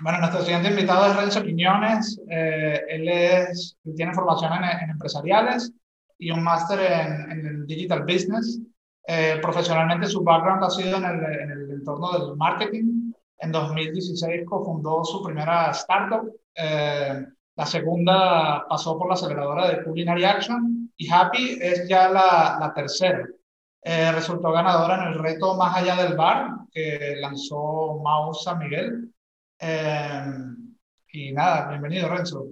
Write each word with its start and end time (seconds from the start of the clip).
Bueno, 0.00 0.18
nuestro 0.18 0.42
siguiente 0.42 0.68
invitado 0.68 1.06
es 1.06 1.16
Renzo 1.16 1.42
Quiñones. 1.42 2.20
Eh, 2.28 2.82
él, 2.88 3.08
es, 3.08 3.78
tiene 3.96 4.12
formación 4.12 4.52
en, 4.52 4.90
empresariales 4.90 5.72
y 6.18 6.30
un 6.30 6.42
máster 6.42 6.80
en, 6.80 7.30
en, 7.30 7.66
Digital 7.66 8.02
Business. 8.02 8.60
Eh, 9.06 9.38
profesionalmente 9.40 10.06
su 10.06 10.22
background 10.22 10.64
ha 10.64 10.70
sido 10.70 10.98
en 10.98 11.04
el, 11.04 11.24
en 11.24 11.50
el, 11.50 11.70
entorno 11.70 12.12
del 12.12 12.36
marketing. 12.36 13.12
En 13.38 13.52
2016 13.52 14.42
cofundó 14.46 15.02
su 15.02 15.22
primera 15.22 15.70
startup. 15.70 16.30
Eh, 16.54 17.26
la 17.56 17.66
segunda 17.66 18.66
pasó 18.68 18.98
por 18.98 19.08
la 19.08 19.14
aceleradora 19.14 19.68
de 19.68 19.82
Culinary 19.82 20.24
Action 20.24 20.92
y 20.94 21.10
Happy 21.10 21.58
es 21.60 21.88
ya 21.88 22.10
la, 22.10 22.58
la 22.60 22.74
tercera. 22.74 23.26
resultó 23.82 24.52
ganadora 24.52 24.96
en 24.96 25.12
el 25.12 25.18
reto 25.18 25.56
Más 25.56 25.76
allá 25.76 25.96
del 26.02 26.16
bar 26.16 26.50
que 26.70 27.16
lanzó 27.18 27.98
Mau 28.02 28.34
San 28.34 28.58
Miguel 28.58 29.10
Em, 29.58 30.76
y 31.12 31.32
nada, 31.32 31.68
bienvenido 31.68 32.08
Renzo. 32.08 32.46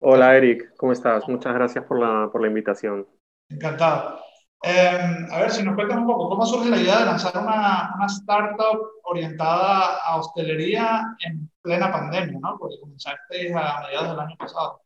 Hola 0.00 0.36
Eric, 0.36 0.74
¿cómo 0.76 0.92
estás? 0.92 1.28
Muchas 1.28 1.52
gracias 1.52 1.84
por 1.84 1.98
la, 1.98 2.28
por 2.30 2.40
la 2.40 2.48
invitación. 2.48 3.06
Encantado. 3.48 4.20
Em, 4.62 5.26
a 5.32 5.40
ver, 5.40 5.50
si 5.50 5.64
nos 5.64 5.74
cuentas 5.74 5.98
un 5.98 6.06
poco, 6.06 6.28
¿cómo 6.28 6.46
surge 6.46 6.70
la 6.70 6.80
idea 6.80 6.98
de 7.00 7.06
lanzar 7.06 7.32
una, 7.40 7.94
una 7.96 8.06
startup 8.06 8.80
orientada 9.04 9.96
a 10.04 10.16
hostelería 10.16 11.02
en 11.24 11.50
plena 11.60 11.90
pandemia, 11.90 12.38
¿no? 12.40 12.56
Porque 12.58 12.76
comenzaste 12.80 13.52
a 13.54 13.80
mediados 13.82 14.10
del 14.10 14.20
año 14.20 14.36
pasado. 14.36 14.82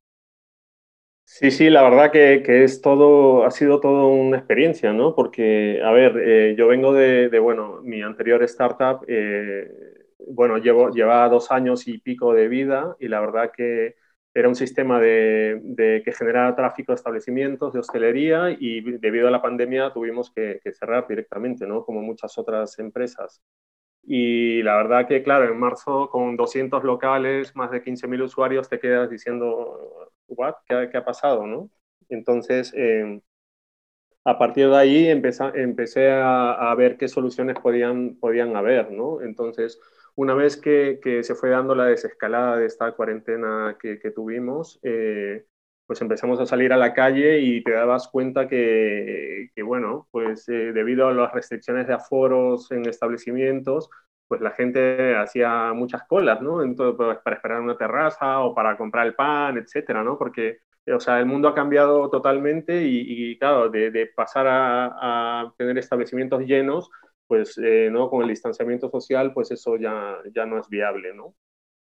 Sí, 1.25 1.51
sí, 1.51 1.71
la 1.71 1.83
verdad 1.83 2.11
que, 2.11 2.43
que, 2.45 2.65
es 2.65 2.83
todo, 2.83 3.47
ha 3.47 3.51
sido 3.51 3.81
todo 3.81 4.09
una 4.09 4.37
experiencia, 4.37 4.93
¿no? 4.93 5.15
Porque, 5.15 5.81
a 5.83 5.91
ver, 5.91 6.19
eh, 6.19 6.55
yo 6.59 6.69
vengo 6.69 6.93
de, 6.93 7.31
de, 7.31 7.39
bueno, 7.39 7.81
mi 7.83 8.03
anterior 8.03 8.43
startup 8.43 9.05
eh, 9.09 9.67
bueno, 10.35 10.59
llevo, 10.59 10.91
llevaba 10.91 11.29
dos 11.29 11.51
años 11.51 11.87
y 11.89 11.99
pico 11.99 12.33
de 12.35 12.49
vida 12.49 12.97
y 12.99 13.09
la 13.09 13.21
verdad 13.21 13.53
que 13.55 13.97
era 14.35 14.49
un 14.49 14.55
sistema 14.55 14.99
de, 15.01 16.03
que 16.05 16.13
generaba 16.13 16.57
tráfico 16.57 16.93
de 16.93 16.97
establecimientos, 16.97 17.73
de 17.73 17.81
hostelería 17.81 18.51
y 18.59 18.81
debido 18.99 19.29
a 19.29 19.31
la 19.31 19.43
pandemia 19.43 19.93
tuvimos 19.93 20.31
que, 20.31 20.61
cerrar 20.73 21.07
directamente, 21.07 21.67
¿no? 21.67 21.85
Como 21.85 22.01
muchas 22.03 22.39
otras 22.39 22.79
empresas. 22.79 23.43
Y 24.05 24.63
la 24.63 24.77
verdad 24.77 25.07
que, 25.07 25.23
claro, 25.23 25.47
en 25.53 25.59
marzo 25.59 26.09
con 26.11 26.37
200 26.37 26.83
locales, 26.85 27.55
más 27.57 27.71
de 27.71 27.83
15.000 27.83 28.23
usuarios, 28.23 28.69
te 28.69 28.81
quedas 28.81 29.11
diciendo, 29.11 30.11
¿what? 30.29 30.55
¿Qué, 30.67 30.97
ha 30.97 31.05
pasado, 31.05 31.47
no? 31.47 31.71
Entonces, 32.09 32.73
eh, 32.77 33.21
a 34.25 34.39
partir 34.39 34.69
de 34.71 34.77
ahí 34.77 35.09
empecé, 35.09 35.45
empecé 35.55 36.11
a, 36.11 36.53
a, 36.71 36.75
ver 36.75 36.97
qué 36.97 37.09
soluciones 37.09 37.59
podían, 37.59 38.17
podían 38.17 38.57
haber, 38.57 38.91
¿no? 38.93 39.21
Entonces, 39.21 39.79
una 40.15 40.35
vez 40.35 40.57
que, 40.57 40.99
se 41.23 41.35
fue 41.35 41.51
dando 41.51 41.75
la 41.75 41.87
desescalada 41.87 42.57
de 42.57 42.67
esta 42.67 42.93
cuarentena 42.93 43.77
que, 43.81 43.97
tuvimos, 44.15 44.79
eh, 44.83 45.47
pues 45.87 46.01
empezamos 46.01 46.41
a 46.41 46.47
salir 46.47 46.73
a 46.73 46.77
la 46.77 46.95
calle 46.95 47.41
y 47.41 47.63
te 47.63 47.73
dabas 47.73 48.09
cuenta 48.09 48.49
que, 48.49 49.51
bueno, 49.65 50.09
pues 50.11 50.49
eh, 50.49 50.73
debido 50.73 51.09
a 51.09 51.13
las 51.13 51.33
restricciones 51.33 51.87
de 51.87 51.95
aforos 51.95 52.71
en 52.73 52.87
establecimientos, 52.87 53.91
pues 54.33 54.41
la 54.41 54.53
gente 54.53 55.15
hacía 55.15 55.75
muchas 55.75 56.05
colas, 56.05 56.41
¿no? 56.41 56.63
Entonces, 56.63 56.97
pues, 56.97 57.19
para 57.19 57.37
esperar 57.37 57.61
una 57.61 57.77
terraza 57.77 58.41
o 58.41 58.55
para 58.55 58.79
comprar 58.79 59.07
el 59.07 59.15
pan, 59.15 59.59
etcétera, 59.59 60.03
¿no? 60.03 60.17
Porque, 60.17 60.61
o 60.87 61.01
sea, 61.01 61.19
el 61.21 61.27
mundo 61.27 61.49
ha 61.49 61.55
cambiado 61.55 62.09
totalmente 62.09 62.83
y, 62.83 63.39
claro, 63.39 63.69
de, 63.69 64.11
pasar 64.17 64.47
a, 64.49 65.53
tener 65.59 65.77
establecimientos 65.77 66.41
llenos, 66.47 66.91
pues 67.33 67.57
eh, 67.57 67.89
¿no? 67.91 68.11
con 68.11 68.21
el 68.21 68.29
distanciamiento 68.29 68.91
social, 68.91 69.33
pues 69.33 69.51
eso 69.51 69.79
ya, 69.79 70.19
ya 70.35 70.45
no 70.45 70.59
es 70.59 70.69
viable. 70.69 71.15
¿no? 71.15 71.35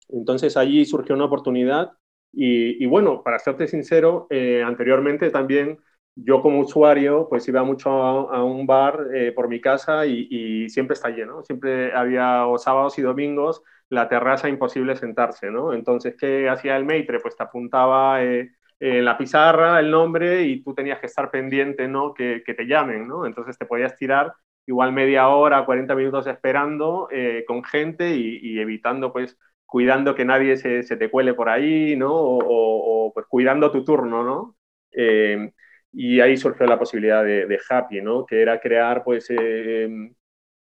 Entonces 0.09 0.57
allí 0.57 0.83
surgió 0.83 1.15
una 1.15 1.23
oportunidad 1.23 1.93
y, 2.33 2.85
bueno, 2.87 3.23
para 3.23 3.39
serte 3.39 3.65
sincero, 3.65 4.27
eh, 4.31 4.61
anteriormente 4.61 5.29
también 5.29 5.79
yo 6.13 6.41
como 6.41 6.59
usuario 6.59 7.27
pues 7.29 7.47
iba 7.47 7.63
mucho 7.63 7.89
a, 7.89 8.43
un 8.43 8.67
bar 8.67 9.07
eh, 9.13 9.31
por 9.31 9.47
mi 9.47 9.61
casa 9.61 10.05
y, 10.05 10.67
siempre 10.67 10.95
está 10.95 11.07
lleno, 11.09 11.41
siempre 11.41 11.93
había 11.93 12.43
sábados 12.57 12.99
y 12.99 13.01
domingos 13.01 13.61
la 13.87 14.09
terraza 14.09 14.49
imposible 14.49 14.97
sentarse, 14.97 15.49
¿no? 15.49 15.71
Entonces, 15.73 16.17
¿qué 16.19 16.49
hacía 16.49 16.75
el 16.75 16.83
maitre? 16.83 17.21
Pues 17.21 17.37
te 17.37 17.43
apuntaba 17.43 18.21
en 18.21 18.51
la 18.79 19.17
pizarra 19.17 19.79
el 19.79 19.89
nombre 19.89 20.43
y 20.43 20.61
tú 20.61 20.73
tenías 20.75 20.99
que 20.99 21.05
estar 21.05 21.31
pendiente, 21.31 21.87
¿no? 21.87 22.13
Que, 22.13 22.43
que 22.45 22.53
te 22.53 22.65
llamen, 22.65 23.07
¿no? 23.07 23.25
Entonces 23.25 23.57
te 23.57 23.65
podías 23.65 23.95
tirar 23.95 24.33
igual 24.69 24.93
media 24.93 25.27
hora, 25.29 25.65
40 25.65 25.95
minutos 25.95 26.27
esperando 26.27 27.07
eh, 27.11 27.43
con 27.47 27.63
gente 27.63 28.15
y, 28.15 28.59
evitando, 28.59 29.11
pues, 29.11 29.35
cuidando 29.65 30.13
que 30.13 30.25
nadie 30.25 30.57
se, 30.57 30.83
te 30.83 31.09
cuele 31.09 31.33
por 31.33 31.49
ahí, 31.49 31.95
¿no? 31.95 32.11
O, 32.13 33.11
pues 33.13 33.25
cuidando 33.27 33.71
tu 33.71 33.83
turno, 33.83 34.23
¿no? 34.23 34.55
Eh, 34.91 35.51
y 35.91 36.19
ahí 36.19 36.37
surgió 36.37 36.67
la 36.67 36.77
posibilidad 36.77 37.23
de, 37.23 37.59
Happy, 37.67 38.01
¿no? 38.01 38.25
Que 38.27 38.41
era 38.43 38.59
crear, 38.59 39.03
pues, 39.03 39.27
eh, 39.31 39.89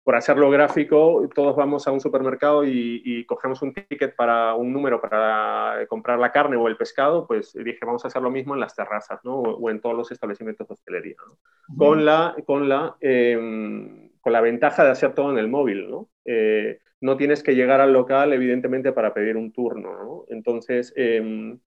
por 0.09 0.17
hacerlo 0.17 0.49
gráfico, 0.49 1.29
todos 1.35 1.55
vamos 1.55 1.87
a 1.87 1.93
un 1.93 2.01
supermercado 2.01 2.65
y, 2.65 3.27
cogemos 3.27 3.61
un 3.61 3.75
ticket 3.75 4.17
para 4.17 4.55
un 4.55 4.73
número 4.73 5.03
para 5.03 5.87
comprar 5.87 6.19
la 6.19 6.33
carne 6.33 6.57
o 6.57 6.67
el 6.67 6.79
pescado, 6.79 7.27
pues 7.27 7.53
dije, 7.53 7.81
vamos 7.85 8.03
a 8.03 8.09
hacer 8.09 8.23
lo 8.23 8.31
mismo 8.31 8.55
en 8.55 8.61
las 8.61 8.75
terrazas, 8.75 9.21
¿no? 9.23 9.35
O, 9.35 9.69
en 9.69 9.83
todos 9.83 9.95
los 9.95 10.11
establecimientos 10.11 10.67
de 10.67 10.73
hostelería, 10.73 11.17
¿no? 11.27 11.37
Con 11.77 12.07
la, 12.07 12.35
con 12.47 12.71
la, 12.71 12.97
em, 13.01 14.09
con 14.23 14.33
la 14.33 14.41
ventaja 14.41 14.83
de 14.83 14.93
hacer 14.93 15.13
todo 15.13 15.31
en 15.31 15.37
el 15.37 15.49
móvil, 15.49 15.91
¿no? 15.91 16.09
Eh, 16.25 16.79
no 17.03 17.19
tienes 17.19 17.43
que 17.43 17.55
llegar 17.55 17.83
al 17.83 17.93
local, 17.93 18.33
evidentemente, 18.33 18.93
para 18.93 19.13
pedir 19.13 19.37
un 19.37 19.53
turno, 19.53 19.93
¿no? 19.93 20.25
Entonces, 20.29 20.91
em, 20.97 21.59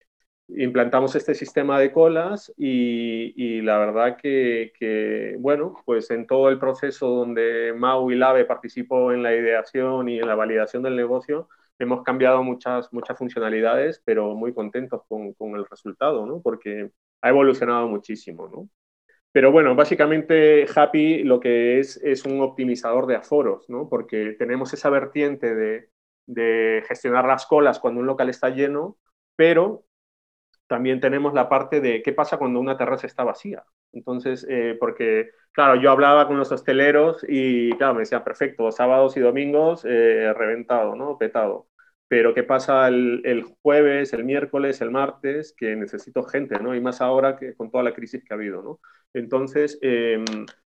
implantamos 0.58 1.16
este 1.16 1.34
sistema 1.36 1.80
de 1.80 1.92
colas 1.92 2.54
y, 2.58 3.62
la 3.62 3.78
verdad 3.78 4.18
que, 4.18 5.36
bueno, 5.40 5.76
pues 5.86 6.10
en 6.12 6.28
todo 6.28 6.50
el 6.50 6.60
proceso 6.60 7.08
donde 7.08 7.74
Mau 7.76 8.12
y 8.12 8.16
Lave 8.16 8.46
participó 8.46 9.12
en 9.12 9.24
la 9.24 9.36
ideación 9.36 10.10
y 10.10 10.20
en 10.20 10.28
la 10.28 10.36
validación 10.36 10.84
del 10.84 10.96
negocio, 10.96 11.48
hemos 11.80 12.04
cambiado 12.04 12.44
muchas, 12.44 12.92
muchas 12.94 13.18
funcionalidades, 13.18 14.02
pero 14.06 14.36
muy 14.36 14.54
contentos 14.54 15.02
con, 15.08 15.56
el 15.56 15.66
resultado, 15.66 16.26
¿no? 16.26 16.42
Porque 16.42 16.92
ha 17.22 17.30
evolucionado 17.30 17.88
muchísimo, 17.88 18.48
¿no? 18.48 18.70
Pero 19.32 19.52
bueno, 19.52 19.76
básicamente 19.76 20.66
Happy 20.76 21.24
lo 21.24 21.40
que 21.40 21.80
es 21.80 21.98
es 22.04 22.26
un 22.26 22.42
optimizador 22.42 23.08
de 23.08 23.16
aforos, 23.16 23.70
¿no? 23.70 23.88
Porque 23.88 24.36
tenemos 24.38 24.74
esa 24.74 24.90
vertiente 24.90 25.88
de 26.28 26.84
gestionar 26.88 27.26
las 27.26 27.46
colas 27.46 27.80
cuando 27.80 28.02
un 28.02 28.08
local 28.08 28.30
está 28.30 28.50
lleno, 28.50 28.98
pero 29.36 29.86
también 30.72 31.02
tenemos 31.02 31.34
la 31.34 31.50
parte 31.50 31.82
de 31.82 32.02
qué 32.02 32.14
pasa 32.14 32.38
cuando 32.38 32.58
una 32.62 32.78
terraza 32.78 33.06
está 33.06 33.26
vacía. 33.26 33.66
Entonces, 33.92 34.48
eh, 34.50 34.78
porque, 34.80 35.32
claro, 35.52 35.76
yo 35.76 35.92
hablaba 35.92 36.28
con 36.28 36.38
los 36.38 36.50
hosteleros 36.50 37.26
y, 37.28 37.72
claro, 37.74 37.96
me 37.96 38.00
decían, 38.02 38.24
perfecto, 38.24 38.72
sábados 38.72 39.18
y 39.18 39.20
domingos, 39.20 39.84
eh, 39.84 40.34
reventado, 40.34 40.96
¿no? 40.96 41.18
Petado. 41.18 41.68
Pero 42.08 42.34
¿qué 42.34 42.44
pasa 42.44 42.88
el, 42.88 43.44
jueves, 43.62 44.14
el 44.14 44.24
miércoles, 44.24 44.80
el 44.80 44.92
martes? 44.92 45.54
Que 45.58 45.76
necesito 45.76 46.24
gente, 46.24 46.58
¿no? 46.60 46.74
Y 46.74 46.80
más 46.80 47.02
ahora 47.02 47.36
que 47.36 47.54
con 47.54 47.70
toda 47.70 47.84
la 47.84 47.94
crisis 47.94 48.24
que 48.24 48.34
ha 48.34 48.38
habido, 48.38 48.62
¿no? 48.64 48.80
Entonces, 49.14 49.78
em, 49.82 50.24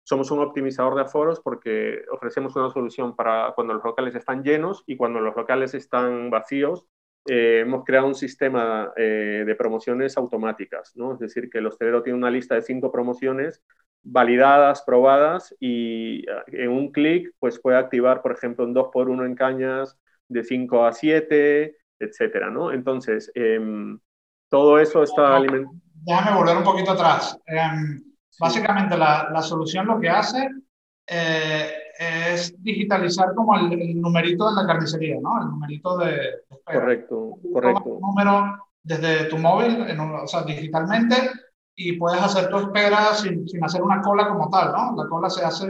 somos 0.03 0.29
un 0.29 0.39
optimizador 0.39 0.95
de 0.95 1.03
aforos 1.03 1.39
porque 1.39 2.03
ofrecemos 2.11 2.53
una 2.57 2.69
solución 2.69 3.15
para 3.15 3.53
cuando 3.55 3.73
los 3.75 3.83
locales 3.85 4.13
están 4.15 4.43
llenos 4.43 4.83
y 4.87 4.97
cuando 4.97 5.21
los 5.21 5.35
locales 5.37 5.73
están 5.73 6.29
vacíos, 6.29 6.85
eh, 7.27 7.61
hemos 7.61 7.83
creado 7.83 8.07
un 8.07 8.15
sistema 8.15 8.91
eh, 8.95 9.43
de 9.45 9.55
promociones 9.55 10.15
automáticas, 10.17 10.91
¿no? 10.95 11.13
Es 11.13 11.19
decir, 11.19 11.49
que 11.49 11.57
el 11.57 11.65
hostelero 11.65 12.03
tiene 12.03 12.19
una 12.19 12.29
lista 12.29 12.55
de 12.55 12.61
cinco 12.61 12.91
promociones 12.91 13.63
validadas, 14.03 14.83
probadas 14.83 15.55
y 15.59 16.19
eh, 16.19 16.43
en 16.47 16.69
un 16.69 16.91
clic 16.91 17.33
pues 17.39 17.59
puede 17.59 17.77
activar, 17.77 18.21
por 18.21 18.31
ejemplo, 18.31 18.63
un 18.63 18.75
2x1 18.75 19.25
en 19.25 19.35
cañas 19.35 19.97
de 20.27 20.43
5 20.43 20.85
a 20.85 20.91
7, 20.91 21.75
etcétera, 21.99 22.51
¿no? 22.51 22.71
Entonces, 22.71 23.31
em, 23.33 23.99
todo 24.49 24.79
eso 24.79 25.01
está 25.03 25.37
alimentado. 25.37 25.75
Déjame 26.03 26.37
volver 26.37 26.57
un 26.57 26.63
poquito 26.63 26.91
atrás. 26.91 27.39
Em, 27.47 28.03
básicamente, 28.39 28.95
la, 28.95 29.29
la, 29.33 29.41
solución 29.41 29.87
lo 29.87 29.99
que 29.99 30.09
hace 30.09 30.49
es 31.99 32.61
digitalizar 32.63 33.33
como 33.33 33.55
el, 33.57 33.99
numerito 34.01 34.49
de 34.49 34.61
la 34.61 34.67
carnicería, 34.67 35.17
¿no? 35.21 35.41
El 35.41 35.47
numerito 35.49 35.97
de, 35.97 36.19
Correcto, 36.63 37.37
correcto. 37.53 37.89
Un 37.89 38.01
número 38.01 38.57
desde 38.83 39.25
tu 39.25 39.37
móvil, 39.37 39.81
en 39.87 39.99
o 39.99 40.27
sea, 40.27 40.43
digitalmente, 40.43 41.15
y 41.75 41.93
puedes 41.93 42.21
hacer 42.21 42.49
tu 42.49 42.57
espera 42.57 43.13
sin, 43.13 43.47
sin, 43.47 43.63
hacer 43.63 43.81
una 43.81 44.01
cola 44.01 44.27
como 44.27 44.49
tal, 44.49 44.71
¿no? 44.71 45.03
La 45.03 45.09
cola 45.09 45.29
se 45.29 45.43
hace... 45.43 45.69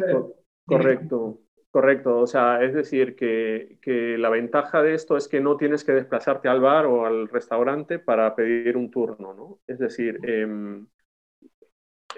Correcto, 0.66 1.40
correcto. 1.72 2.20
O 2.20 2.28
sea, 2.28 2.64
es 2.64 2.74
decir, 2.74 3.16
que, 3.16 3.78
que, 3.82 4.18
la 4.18 4.30
ventaja 4.30 4.82
de 4.82 4.94
esto 4.94 5.18
es 5.18 5.28
que 5.28 5.42
no 5.42 5.58
tienes 5.58 5.84
que 5.84 5.94
desplazarte 5.94 6.48
al 6.48 6.62
bar 6.62 6.86
o 6.86 7.06
al 7.06 7.28
restaurante 7.28 8.00
para 8.00 8.36
pedir 8.36 8.78
un 8.78 8.90
turno, 8.90 9.34
¿no? 9.34 9.60
Es 9.68 9.80
decir, 9.80 10.20
eh, 10.24 10.48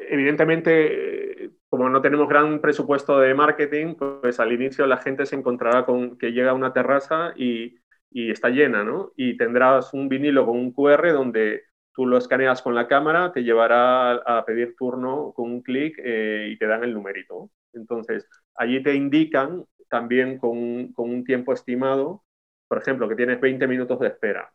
evidentemente, 0.09 1.51
como 1.69 1.89
no 1.89 2.01
tenemos 2.01 2.27
gran 2.29 2.61
presupuesto 2.61 3.19
de 3.19 3.33
marketing, 3.33 3.95
pues 3.95 4.39
al 4.39 4.51
inicio 4.51 4.87
la 4.87 4.97
gente 4.97 5.25
se 5.25 5.35
encontrará 5.35 5.85
con 5.85 6.17
que 6.17 6.31
llega 6.31 6.51
a 6.51 6.55
una 6.55 6.73
terraza 6.73 7.33
y, 7.35 7.79
está 8.11 8.49
llena, 8.49 8.83
¿no? 8.83 9.11
Y 9.15 9.37
tendrás 9.37 9.93
un 9.93 10.09
vinilo 10.09 10.45
con 10.45 10.57
un 10.57 10.71
QR 10.71 11.13
donde 11.13 11.63
tú 11.93 12.07
lo 12.07 12.17
escaneas 12.17 12.63
con 12.63 12.73
la 12.73 12.87
cámara, 12.87 13.31
te 13.31 13.43
llevará 13.43 14.13
a 14.13 14.43
pedir 14.45 14.75
turno 14.75 15.33
con 15.35 15.51
un 15.51 15.61
clic 15.61 15.99
eh, 16.03 16.49
y 16.51 16.57
te 16.57 16.65
dan 16.65 16.83
el 16.83 16.93
numerito. 16.93 17.51
Entonces, 17.73 18.27
allí 18.55 18.81
te 18.81 18.95
indican 18.95 19.65
también 19.89 20.39
con, 20.39 20.93
con 20.93 21.09
un 21.11 21.23
tiempo 21.23 21.53
estimado, 21.53 22.23
por 22.67 22.79
ejemplo, 22.79 23.07
que 23.07 23.15
tienes 23.15 23.39
20 23.39 23.67
minutos 23.67 23.99
de 23.99 24.07
espera 24.07 24.51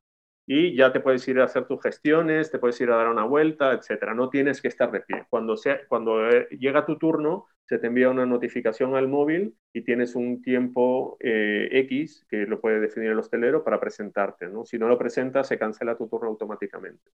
y 0.46 0.76
ya 0.76 0.92
te 0.92 1.00
puedes 1.00 1.26
ir 1.28 1.40
a 1.40 1.44
hacer 1.44 1.66
tus 1.66 1.80
gestiones, 1.80 2.50
te 2.50 2.58
puedes 2.58 2.80
ir 2.80 2.90
a 2.90 2.96
dar 2.96 3.08
una 3.08 3.24
vuelta, 3.24 3.72
etcétera. 3.72 4.14
No 4.14 4.28
tienes 4.28 4.60
que 4.60 4.68
estar 4.68 4.90
de 4.90 5.00
pie. 5.00 5.24
Cuando, 5.30 5.56
sea, 5.56 5.78
cuando 5.88 6.28
eh, 6.28 6.48
llega 6.58 6.84
tu 6.84 6.98
turno, 6.98 7.46
se 7.64 7.78
te 7.78 7.86
envía 7.86 8.10
una 8.10 8.26
notificación 8.26 8.96
al 8.96 9.08
móvil 9.08 9.54
y 9.72 9.82
tienes 9.82 10.16
un 10.16 10.42
tiempo 10.42 11.16
eh, 11.20 11.68
X, 11.70 12.26
que 12.28 12.44
lo 12.46 12.60
puede 12.60 12.80
definir 12.80 13.10
el 13.10 13.18
hostelero, 13.18 13.62
para 13.62 13.78
presentarte. 13.78 14.48
¿no? 14.48 14.64
Si 14.64 14.78
no 14.78 14.88
lo 14.88 14.98
presentas, 14.98 15.46
se 15.46 15.58
cancela 15.58 15.96
tu 15.96 16.08
turno 16.08 16.28
automáticamente. 16.28 17.12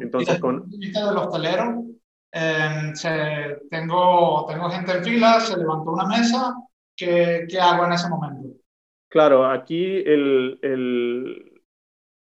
Entonces, 0.00 0.38
con... 0.38 0.68
del 0.68 1.16
hostelero, 1.16 1.82
em, 2.30 2.92
tengo, 3.70 4.46
tengo 4.48 4.70
gente 4.70 4.92
en 4.92 5.04
fila, 5.04 5.40
se 5.40 5.56
levantó 5.56 5.92
una 5.92 6.06
mesa, 6.06 6.54
¿qué, 6.94 7.46
qué 7.48 7.58
hago 7.58 7.86
en 7.86 7.92
ese 7.92 8.08
momento? 8.08 8.48
Claro, 9.08 9.46
aquí 9.46 10.02
el, 10.04 10.58
el 10.62 11.55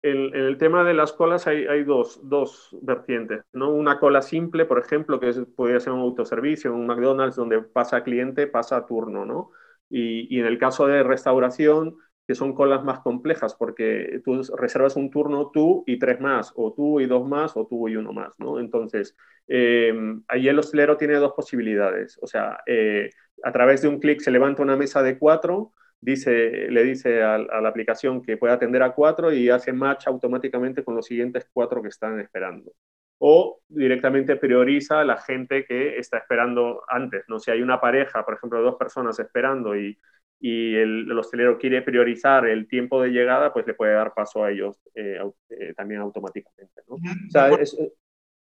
en, 0.03 0.35
el 0.35 0.59
tema 0.59 0.85
de 0.85 0.95
las 0.95 1.13
colas 1.13 1.47
hay, 1.47 1.67
hay 1.67 1.85
dos, 1.85 2.21
dos, 2.23 2.77
vertientes. 2.83 3.43
¿no? 3.53 3.73
Una 3.73 3.99
cola 3.99 4.23
simple, 4.23 4.65
por 4.65 4.79
ejemplo, 4.79 5.21
que 5.21 5.33
podría 5.57 5.81
ser 5.81 5.93
un 5.93 6.01
autoservicio, 6.01 6.75
un 6.75 6.87
McDonald's 6.87 7.37
donde 7.37 7.61
pasa 7.63 8.03
cliente, 8.03 8.47
pasa 8.47 8.87
turno. 8.87 9.25
¿no? 9.25 9.51
Y, 9.89 10.35
y, 10.35 10.41
en 10.41 10.47
el 10.47 10.59
caso 10.59 10.87
de 10.87 11.03
restauración, 11.03 11.97
que 12.27 12.35
son 12.35 12.55
colas 12.55 12.85
más 12.85 13.01
complejas, 13.01 13.55
porque 13.57 14.21
tú 14.25 14.41
reservas 14.57 14.97
un 14.97 15.11
turno 15.11 15.51
tú 15.51 15.83
y 15.87 15.99
tres 15.99 16.21
más, 16.21 16.53
o 16.55 16.73
tú 16.73 17.01
y 17.01 17.07
dos 17.07 17.29
más, 17.29 17.57
o 17.57 17.67
tú 17.67 17.89
y 17.89 17.97
uno 17.97 18.13
más. 18.13 18.33
¿no? 18.39 18.61
Entonces, 18.61 19.17
eh, 19.49 19.93
ahí 20.29 20.49
el 20.49 20.59
hostelero 20.59 20.97
tiene 20.97 21.15
dos 21.17 21.33
posibilidades. 21.33 22.19
O 22.23 22.27
sea, 22.27 22.61
eh, 22.67 23.11
a 23.43 23.53
través 23.53 23.83
de 23.83 23.89
un 23.89 23.99
clic 23.99 24.21
se 24.21 24.31
levanta 24.31 24.63
una 24.63 24.77
mesa 24.77 25.03
de 25.03 25.19
cuatro 25.19 25.73
dice, 26.01 26.69
le 26.71 26.85
dice 26.85 27.23
a, 27.23 27.39
la 27.39 27.69
aplicación 27.69 28.23
que 28.23 28.37
puede 28.37 28.55
atender 28.55 28.83
a 28.83 28.95
cuatro 28.95 29.33
y 29.33 29.51
hace 29.51 29.73
match 29.73 30.07
automáticamente 30.07 30.85
con 30.85 30.97
los 30.97 31.07
siguientes 31.07 31.47
cuatro 31.53 31.83
que 31.83 31.89
están 31.89 32.21
esperando. 32.21 32.73
O 33.19 33.61
directamente 33.69 34.37
prioriza 34.37 35.01
a 35.01 35.05
la 35.05 35.19
gente 35.19 35.65
que 35.67 35.99
está 35.99 36.19
esperando 36.19 36.83
antes. 36.89 37.25
¿no? 37.29 37.39
Si 37.39 37.51
hay 37.51 37.61
una 37.61 37.81
pareja, 37.81 38.25
por 38.25 38.35
ejemplo, 38.35 38.63
dos 38.63 38.77
personas 38.77 39.19
esperando 39.19 39.77
y, 39.77 39.99
y 40.41 40.75
el, 40.75 41.19
hostelero 41.19 41.59
quiere 41.59 41.83
priorizar 41.83 42.47
el 42.47 42.67
tiempo 42.67 43.03
de 43.03 43.11
llegada, 43.11 43.53
pues 43.53 43.67
le 43.67 43.75
puede 43.75 43.93
dar 43.93 44.15
paso 44.15 44.43
a 44.43 44.51
ellos 44.51 44.81
eh, 44.95 45.19
eh, 45.51 45.75
también 45.77 46.01
automáticamente. 46.01 46.83
¿no? 46.89 46.97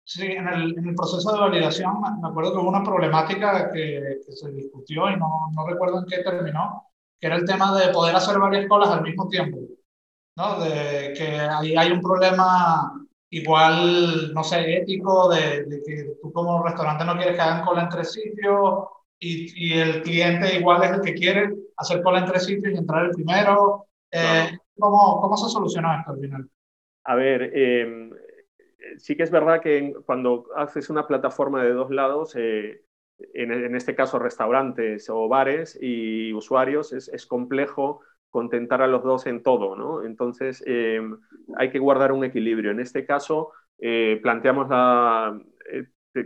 Sí, 0.05 0.25
en 0.25 0.47
el, 0.47 0.75
en 0.75 0.87
el, 0.87 0.95
proceso 0.95 1.31
de 1.31 1.39
validación 1.39 1.93
me 2.19 2.29
acuerdo 2.29 2.51
que 2.51 2.57
hubo 2.57 2.69
una 2.69 2.81
problemática 2.81 3.71
que, 3.71 4.17
que 4.25 4.31
se 4.31 4.49
discutió 4.51 5.07
y 5.07 5.15
no, 5.17 5.29
no, 5.53 5.67
recuerdo 5.67 5.99
en 5.99 6.05
qué 6.07 6.23
terminó, 6.23 6.88
que 7.19 7.27
era 7.27 7.35
el 7.35 7.45
tema 7.45 7.77
de 7.77 7.91
poder 7.91 8.15
hacer 8.15 8.39
varias 8.39 8.67
colas 8.67 8.89
al 8.89 9.01
mismo 9.01 9.27
tiempo, 9.27 9.59
¿no? 10.37 10.59
De 10.59 11.13
que 11.17 11.39
ahí 11.39 11.75
hay 11.75 11.91
un 11.91 12.01
problema 12.01 12.93
igual, 13.29 14.33
no 14.33 14.43
sé, 14.43 14.77
ético, 14.77 15.29
de, 15.29 15.65
de 15.65 15.83
que 15.83 16.13
tú 16.21 16.31
como 16.31 16.63
restaurante 16.63 17.05
no 17.05 17.15
quieres 17.15 17.35
que 17.35 17.41
hagan 17.41 17.65
cola 17.65 17.83
entre 17.83 18.03
sitios 18.03 18.85
y, 19.19 19.69
y, 19.69 19.79
el 19.79 20.01
cliente 20.01 20.55
igual 20.55 20.81
es 20.83 20.91
el 20.91 21.01
que 21.01 21.13
quiere 21.13 21.53
hacer 21.77 22.01
cola 22.01 22.19
entre 22.19 22.39
sitios 22.39 22.73
y 22.73 22.77
entrar 22.77 23.05
el 23.05 23.11
primero. 23.11 23.85
Eh, 24.11 24.57
¿cómo, 24.77 25.21
¿cómo, 25.21 25.37
se 25.37 25.49
solucionó 25.49 25.93
esto 25.97 26.11
al 26.11 26.19
final? 26.19 26.49
A 27.03 27.15
ver, 27.15 27.51
eh, 27.53 28.09
sí 28.97 29.15
que 29.15 29.23
es 29.23 29.31
verdad 29.31 29.61
que 29.61 29.93
cuando 30.05 30.45
haces 30.55 30.89
una 30.89 31.05
plataforma 31.05 31.63
de 31.63 31.73
dos 31.73 31.91
lados, 31.91 32.35
eh, 32.35 32.81
en, 33.33 33.75
este 33.75 33.95
caso 33.95 34.19
restaurantes 34.19 35.09
o 35.09 35.27
bares 35.27 35.77
y 35.81 36.33
usuarios, 36.33 36.93
es, 36.93 37.25
complejo 37.25 38.01
contentar 38.29 38.81
a 38.81 38.87
los 38.87 39.03
dos 39.03 39.25
en 39.25 39.41
todo, 39.43 39.75
¿no? 39.75 40.03
Entonces 40.03 40.63
em, 40.65 41.17
hay 41.57 41.71
que 41.71 41.79
guardar 41.79 42.11
un 42.11 42.23
equilibrio. 42.23 42.71
En 42.71 42.79
este 42.79 43.05
caso 43.05 43.51
eh, 43.79 44.19
planteamos 44.21 44.69
la, 44.69 45.39
eh, 45.71 45.85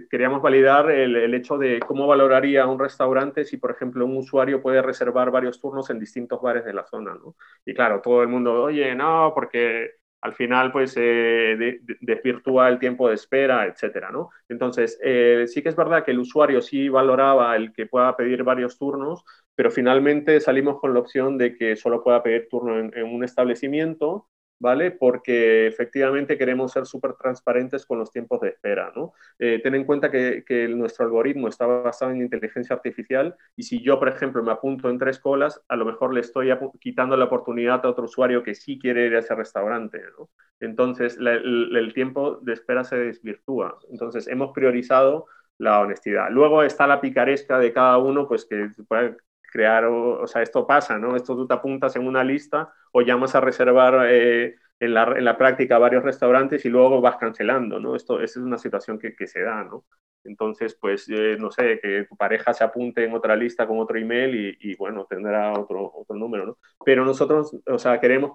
queríamos 0.09 0.41
validar 0.41 0.89
el, 0.91 1.33
hecho 1.33 1.57
de 1.57 1.79
cómo 1.79 2.07
valoraría 2.07 2.67
un 2.67 2.79
restaurante 2.79 3.45
si, 3.45 3.57
por 3.57 3.71
ejemplo, 3.71 4.05
un 4.05 4.17
usuario 4.17 4.61
puede 4.61 4.81
reservar 4.81 5.31
varios 5.31 5.59
turnos 5.59 5.89
en 5.89 5.99
distintos 5.99 6.41
bares 6.41 6.65
de 6.65 6.73
la 6.73 6.85
zona, 6.85 7.13
¿no? 7.13 7.35
Y 7.65 7.73
claro, 7.73 8.01
todo 8.01 8.21
el 8.21 8.27
mundo, 8.27 8.63
oye, 8.63 8.95
no, 8.95 9.31
porque 9.35 10.02
al 10.23 10.33
final 10.33 10.71
pues 10.71 10.95
eh, 10.97 11.81
desvirtúa 11.99 12.69
el 12.69 12.79
tiempo 12.79 13.09
de 13.09 13.15
espera, 13.15 13.65
etcétera, 13.65 14.09
¿no? 14.09 14.29
Entonces, 14.47 14.97
eh, 15.03 15.45
sí 15.47 15.61
que 15.61 15.67
es 15.67 15.75
verdad 15.75 16.05
que 16.05 16.11
el 16.11 16.19
usuario 16.19 16.61
sí 16.61 16.87
valoraba 16.87 17.55
el 17.57 17.73
que 17.73 17.87
pueda 17.87 18.15
pedir 18.15 18.43
varios 18.43 18.77
turnos, 18.77 19.25
pero 19.53 19.69
finalmente 19.69 20.39
salimos 20.39 20.79
con 20.79 20.93
la 20.93 21.01
opción 21.01 21.37
de 21.37 21.55
que 21.57 21.75
solo 21.75 22.01
pueda 22.01 22.23
pedir 22.23 22.47
turno 22.49 22.79
en 22.79 23.03
un 23.03 23.23
establecimiento 23.25 24.29
¿vale? 24.63 24.91
Porque 24.91 25.67
efectivamente 25.67 26.37
queremos 26.37 26.71
ser 26.71 26.85
súper 26.85 27.15
transparentes 27.15 27.85
con 27.85 27.99
los 27.99 28.11
tiempos 28.11 28.39
de 28.39 28.47
espera, 28.47 28.93
¿no? 28.95 29.11
Eh, 29.37 29.59
ten 29.61 29.75
en 29.75 29.83
cuenta 29.83 30.09
que, 30.09 30.43
nuestro 30.69 31.05
algoritmo 31.05 31.49
está 31.49 31.65
basado 31.65 32.11
en 32.11 32.21
inteligencia 32.21 32.73
artificial 32.73 33.35
y 33.57 33.63
si 33.63 33.83
yo, 33.83 33.99
por 33.99 34.07
ejemplo, 34.07 34.41
me 34.41 34.53
apunto 34.53 34.89
en 34.89 34.97
tres 34.97 35.19
colas, 35.19 35.61
a 35.67 35.75
lo 35.75 35.83
mejor 35.83 36.13
le 36.13 36.21
estoy 36.21 36.49
quitando 36.79 37.17
la 37.17 37.25
oportunidad 37.25 37.85
a 37.85 37.89
otro 37.89 38.05
usuario 38.05 38.41
que 38.41 38.55
sí 38.55 38.79
quiere 38.79 39.07
ir 39.07 39.15
a 39.15 39.19
ese 39.19 39.35
restaurante, 39.35 39.99
¿no? 40.17 40.29
Entonces, 40.61 41.17
el, 41.19 41.91
tiempo 41.93 42.39
de 42.41 42.53
espera 42.53 42.85
se 42.85 42.95
desvirtúa. 42.95 43.77
Entonces, 43.91 44.29
hemos 44.29 44.53
priorizado 44.53 45.25
la 45.57 45.81
honestidad. 45.81 46.29
Luego 46.31 46.63
está 46.63 46.87
la 46.87 47.01
picaresca 47.01 47.59
de 47.59 47.73
cada 47.73 47.97
uno, 47.97 48.29
pues 48.29 48.45
que 48.45 48.69
puede 48.87 49.17
crear, 49.53 49.85
o, 49.85 50.25
sea, 50.25 50.41
esto 50.41 50.65
pasa, 50.65 50.97
¿no? 50.97 51.15
Esto 51.15 51.35
tú 51.35 51.45
te 51.45 51.53
apuntas 51.53 51.95
en 51.95 52.07
una 52.07 52.23
lista 52.23 52.73
o 52.91 53.01
llamas 53.01 53.35
a 53.35 53.39
reservar 53.39 54.07
eh, 54.09 54.55
en, 54.79 54.93
la, 54.95 55.03
en, 55.15 55.23
la, 55.23 55.37
práctica 55.37 55.77
varios 55.77 56.03
restaurantes 56.03 56.65
y 56.65 56.69
luego 56.69 56.99
vas 57.01 57.17
cancelando, 57.17 57.79
¿no? 57.79 57.95
Esto 57.95 58.19
es 58.19 58.35
una 58.35 58.57
situación 58.57 58.97
que, 58.97 59.15
que 59.15 59.27
se 59.27 59.43
da, 59.43 59.63
¿no? 59.63 59.85
Entonces, 60.23 60.75
pues, 60.81 61.07
eh, 61.09 61.37
no 61.39 61.51
sé, 61.51 61.79
que 61.79 62.05
tu 62.09 62.17
pareja 62.17 62.51
se 62.53 62.63
apunte 62.63 63.03
en 63.05 63.13
otra 63.13 63.35
lista 63.35 63.67
con 63.67 63.77
otro 63.77 63.99
email 63.99 64.57
y, 64.59 64.75
bueno, 64.75 65.05
tendrá 65.07 65.53
otro, 65.53 65.91
otro 65.93 66.15
número, 66.15 66.47
¿no? 66.47 66.57
Pero 66.83 67.05
nosotros, 67.05 67.55
o 67.67 67.77
sea, 67.77 67.99
queremos 67.99 68.31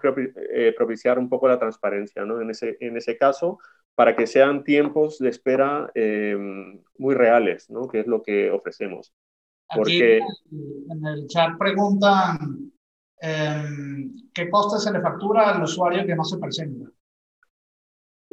eh, 0.53 0.73
propiciar 0.77 1.19
un 1.19 1.29
poco 1.29 1.49
la 1.49 1.59
transparencia, 1.59 2.25
¿no? 2.25 2.41
En 2.41 2.51
ese, 2.51 2.77
en 2.79 2.97
ese 2.97 3.17
caso, 3.17 3.59
para 3.97 4.15
que 4.15 4.29
sean 4.29 4.63
tiempos 4.63 5.19
de 5.19 5.31
espera 5.31 5.91
muy 6.99 7.15
reales, 7.17 7.69
¿no? 7.71 7.89
Que 7.89 8.01
es 8.01 8.07
lo 8.07 8.23
que 8.23 8.53
ofrecemos. 8.53 9.13
Porque... 9.75 10.19
en, 10.19 11.07
el, 11.07 11.27
chat 11.27 11.59
preguntan 11.59 12.73
em, 13.21 14.13
qué 14.33 14.49
coste 14.49 14.79
se 14.79 14.93
le 14.93 15.01
factura 15.01 15.51
al 15.51 15.63
usuario 15.63 16.07
que 16.07 16.17
no 16.17 16.25
se 16.25 16.39
presenta. 16.39 16.91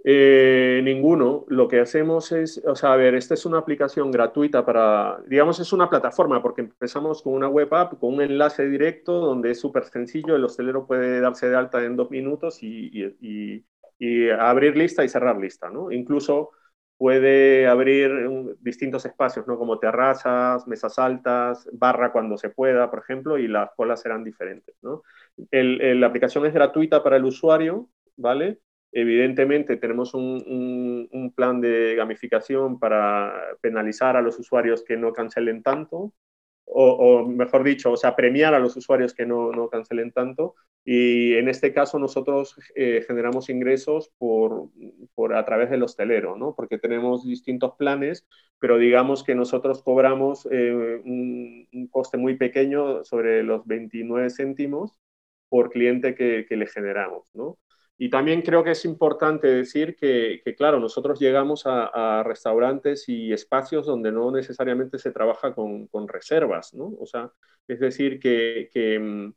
Eh, 0.07 0.81
ninguno. 0.83 1.45
Lo 1.47 1.67
que 1.67 1.79
hacemos 1.79 2.31
es, 2.31 2.61
o 2.63 2.75
sea, 2.75 2.93
a 2.93 2.95
ver, 2.95 3.15
esta 3.15 3.33
es 3.33 3.43
una 3.47 3.57
aplicación 3.57 4.11
gratuita 4.11 4.63
para, 4.63 5.19
digamos, 5.25 5.59
es 5.59 5.73
una 5.73 5.89
plataforma 5.89 6.43
porque 6.43 6.61
empezamos 6.61 7.23
con 7.23 7.33
una 7.33 7.47
web 7.47 7.73
app, 7.73 7.97
con 7.99 8.13
un 8.13 8.21
enlace 8.21 8.67
directo 8.69 9.13
donde 9.19 9.49
es 9.49 9.59
súper 9.59 9.85
sencillo, 9.85 10.35
el 10.35 10.45
hostelero 10.45 10.85
puede 10.85 11.19
darse 11.21 11.49
de 11.49 11.55
alta 11.55 11.83
en 11.83 11.95
dos 11.95 12.11
minutos 12.11 12.61
y, 12.61 12.91
y, 13.19 13.65
y 13.97 14.29
abrir 14.29 14.77
lista 14.77 15.03
y 15.03 15.09
cerrar 15.09 15.39
lista, 15.39 15.71
¿no? 15.71 15.91
Incluso 15.91 16.51
puede 16.97 17.67
abrir 17.67 18.55
distintos 18.59 19.05
espacios, 19.05 19.47
¿no? 19.47 19.57
Como 19.57 19.79
terrazas, 19.79 20.67
mesas 20.67 20.97
altas, 20.97 21.67
barra 21.73 22.11
cuando 22.11 22.37
se 22.37 22.49
pueda, 22.49 22.89
por 22.89 22.99
ejemplo, 22.99 23.37
y 23.37 23.47
las 23.47 23.71
colas 23.75 24.01
serán 24.01 24.23
diferentes, 24.23 24.75
¿no? 24.81 25.03
la 25.51 26.07
aplicación 26.07 26.45
es 26.45 26.53
gratuita 26.53 27.03
para 27.03 27.17
el 27.17 27.25
usuario, 27.25 27.89
¿vale? 28.15 28.59
Evidentemente 28.93 29.75
tenemos 29.75 30.13
un, 30.13 31.09
un, 31.11 31.33
plan 31.33 31.59
de 31.59 31.95
gamificación 31.95 32.79
para 32.79 33.33
penalizar 33.59 34.15
a 34.15 34.21
los 34.21 34.39
usuarios 34.39 34.83
que 34.83 34.95
no 34.95 35.11
cancelen 35.11 35.61
tanto, 35.63 36.13
o, 36.65 37.25
mejor 37.27 37.63
dicho, 37.63 37.91
o 37.91 37.97
sea, 37.97 38.15
premiar 38.15 38.53
a 38.53 38.59
los 38.59 38.75
usuarios 38.75 39.13
que 39.13 39.25
no, 39.25 39.51
no 39.51 39.69
cancelen 39.69 40.11
tanto. 40.11 40.55
Y 40.85 41.33
en 41.33 41.49
este 41.49 41.73
caso 41.73 41.99
nosotros 41.99 42.55
eh, 42.75 43.03
generamos 43.07 43.49
ingresos 43.49 44.11
por, 44.17 44.69
por, 45.15 45.35
a 45.35 45.43
través 45.43 45.71
del 45.71 45.83
hostelero, 45.83 46.37
¿no? 46.37 46.53
Porque 46.55 46.77
tenemos 46.77 47.25
distintos 47.25 47.73
planes, 47.75 48.27
pero 48.59 48.77
digamos 48.77 49.23
que 49.23 49.35
nosotros 49.35 49.81
cobramos 49.83 50.47
eh, 50.51 51.01
un, 51.03 51.67
un, 51.73 51.87
coste 51.87 52.17
muy 52.17 52.37
pequeño 52.37 53.03
sobre 53.03 53.43
los 53.43 53.65
29 53.65 54.29
céntimos 54.29 54.99
por 55.49 55.71
cliente 55.71 56.15
que, 56.15 56.45
que 56.47 56.55
le 56.57 56.67
generamos, 56.67 57.27
¿no? 57.33 57.57
Y 57.97 58.09
también 58.09 58.41
creo 58.41 58.63
que 58.63 58.71
es 58.71 58.83
importante 58.85 59.47
decir 59.47 59.95
que, 59.95 60.41
claro, 60.57 60.79
nosotros 60.79 61.19
llegamos 61.19 61.63
a, 61.65 62.23
restaurantes 62.23 63.07
y 63.07 63.31
espacios 63.31 63.85
donde 63.85 64.11
no 64.11 64.31
necesariamente 64.31 64.99
se 64.99 65.11
trabaja 65.11 65.53
con, 65.55 65.89
reservas, 66.07 66.73
¿no? 66.73 66.93
O 66.99 67.05
sea, 67.05 67.31
es 67.67 67.79
decir, 67.79 68.19
que, 68.19 68.99
mm, 68.99 69.33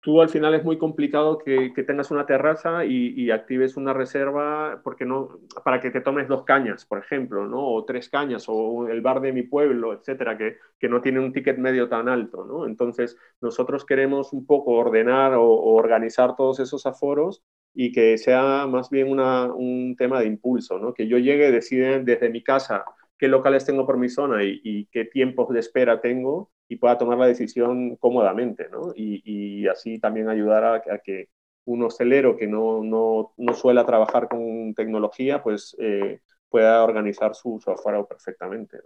tú 0.00 0.22
al 0.22 0.28
final 0.30 0.54
es 0.54 0.64
muy 0.64 0.78
complicado 0.78 1.38
que, 1.38 1.72
tengas 1.86 2.10
una 2.10 2.26
terraza 2.26 2.84
y, 2.84 3.30
actives 3.30 3.76
una 3.76 3.92
reserva 3.92 4.80
porque 4.82 5.04
no, 5.04 5.40
para 5.64 5.80
que 5.80 5.90
te 5.90 6.00
tomes 6.00 6.28
dos 6.28 6.44
cañas, 6.44 6.84
por 6.86 6.98
ejemplo, 6.98 7.46
¿no? 7.46 7.66
o 7.66 7.84
tres 7.84 8.08
cañas, 8.08 8.44
o 8.48 8.88
el 8.88 9.00
bar 9.02 9.20
de 9.20 9.32
mi 9.32 9.42
pueblo, 9.42 9.92
etcétera, 9.92 10.36
que, 10.38 10.56
que 10.78 10.88
no 10.88 11.00
tiene 11.00 11.20
un 11.20 11.32
ticket 11.32 11.58
medio 11.58 11.88
tan 11.88 12.08
alto. 12.08 12.44
¿no? 12.44 12.66
Entonces, 12.66 13.16
nosotros 13.40 13.84
queremos 13.84 14.32
un 14.32 14.46
poco 14.46 14.72
ordenar 14.72 15.34
o, 15.34 15.50
organizar 15.50 16.34
todos 16.36 16.60
esos 16.60 16.86
aforos 16.86 17.42
y 17.74 17.92
que 17.92 18.18
sea 18.18 18.66
más 18.66 18.90
bien 18.90 19.08
un 19.10 19.94
tema 19.96 20.20
de 20.20 20.26
impulso, 20.26 20.78
¿no? 20.78 20.94
que 20.94 21.06
yo 21.06 21.18
llegue, 21.18 21.52
decide 21.52 22.02
desde 22.02 22.30
mi 22.30 22.42
casa 22.42 22.84
qué 23.20 23.28
locales 23.28 23.66
tengo 23.66 23.84
por 23.84 23.98
mi 23.98 24.08
zona 24.08 24.42
y, 24.42 24.62
y 24.64 24.86
qué 24.86 25.04
tiempos 25.04 25.50
de 25.50 25.60
espera 25.60 26.00
tengo 26.00 26.50
y 26.70 26.76
pueda 26.76 26.96
tomar 26.96 27.18
la 27.18 27.26
decisión 27.26 27.96
cómodamente, 27.96 28.68
¿no? 28.70 28.92
Y, 28.96 29.68
así 29.68 29.98
también 29.98 30.28
ayudar 30.28 30.64
a, 30.64 30.98
que 31.04 31.28
un 31.66 31.82
hostelero 31.82 32.36
que 32.36 32.46
no, 32.46 32.82
no, 32.82 33.34
no 33.36 33.54
suele 33.54 33.84
trabajar 33.84 34.28
con 34.28 34.72
tecnología, 34.74 35.42
pues 35.42 35.76
eh, 35.78 36.20
pueda 36.48 36.82
organizar 36.82 37.34
su, 37.34 37.60
software 37.62 38.06
perfectamente. 38.08 38.78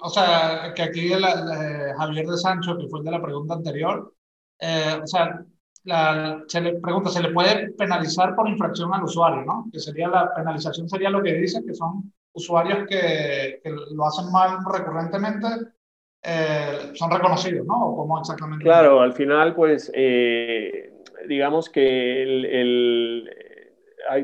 O 0.00 0.10
sea, 0.10 0.72
que 0.74 0.82
aquí 0.82 1.10
Javier 1.10 2.26
de 2.26 2.36
Sancho, 2.36 2.76
que 2.76 2.88
fue 2.88 2.98
el 2.98 3.04
de 3.06 3.10
la 3.12 3.22
pregunta 3.22 3.54
anterior, 3.54 4.12
eh, 4.60 5.00
o 5.02 5.06
sea, 5.06 5.44
se 6.48 6.60
le 6.60 6.74
pregunta, 6.80 7.10
¿se 7.10 7.22
le 7.22 7.32
puede 7.32 7.70
penalizar 7.72 8.34
por 8.34 8.48
infracción 8.48 8.92
al 8.92 9.04
usuario, 9.04 9.44
no? 9.44 9.66
Que 9.72 9.78
sería 9.78 10.08
la 10.08 10.34
penalización, 10.34 10.88
sería 10.88 11.08
lo 11.08 11.22
que 11.22 11.34
dice, 11.34 11.64
que 11.64 11.74
son 11.74 12.12
usuarios 12.36 12.86
que, 12.88 13.60
que 13.62 13.70
lo 13.70 14.04
hacen 14.04 14.30
mal 14.30 14.58
recurrentemente 14.70 15.46
eh, 16.22 16.90
son 16.94 17.10
reconocidos, 17.10 17.66
¿no? 17.66 17.94
¿Cómo 17.96 18.20
exactamente? 18.20 18.64
Claro, 18.64 19.00
al 19.00 19.12
final, 19.12 19.54
pues, 19.54 19.90
eh, 19.94 20.92
digamos 21.28 21.70
que 21.70 22.22
el, 22.22 23.30